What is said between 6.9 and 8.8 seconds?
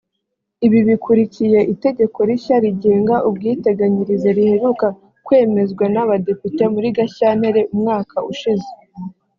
Gashyantare umwaka ushize